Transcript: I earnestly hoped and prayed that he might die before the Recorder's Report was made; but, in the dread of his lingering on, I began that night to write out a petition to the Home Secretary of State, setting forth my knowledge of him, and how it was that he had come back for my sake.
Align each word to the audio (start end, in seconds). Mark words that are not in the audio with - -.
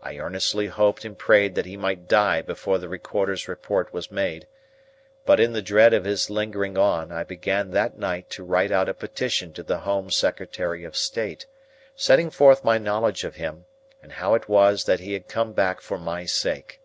I 0.00 0.18
earnestly 0.18 0.68
hoped 0.68 1.04
and 1.04 1.18
prayed 1.18 1.56
that 1.56 1.66
he 1.66 1.76
might 1.76 2.06
die 2.06 2.42
before 2.42 2.78
the 2.78 2.88
Recorder's 2.88 3.48
Report 3.48 3.92
was 3.92 4.08
made; 4.08 4.46
but, 5.26 5.40
in 5.40 5.52
the 5.52 5.60
dread 5.60 5.92
of 5.92 6.04
his 6.04 6.30
lingering 6.30 6.78
on, 6.78 7.10
I 7.10 7.24
began 7.24 7.72
that 7.72 7.98
night 7.98 8.30
to 8.30 8.44
write 8.44 8.70
out 8.70 8.88
a 8.88 8.94
petition 8.94 9.52
to 9.54 9.64
the 9.64 9.78
Home 9.78 10.12
Secretary 10.12 10.84
of 10.84 10.96
State, 10.96 11.46
setting 11.96 12.30
forth 12.30 12.62
my 12.62 12.78
knowledge 12.78 13.24
of 13.24 13.34
him, 13.34 13.64
and 14.00 14.12
how 14.12 14.34
it 14.36 14.48
was 14.48 14.84
that 14.84 15.00
he 15.00 15.12
had 15.12 15.26
come 15.26 15.52
back 15.54 15.80
for 15.80 15.98
my 15.98 16.24
sake. 16.24 16.80